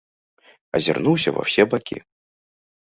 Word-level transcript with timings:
Азірнуўся 0.79 1.29
ва 1.37 1.41
ўсе 1.49 1.63
бакі. 1.77 1.97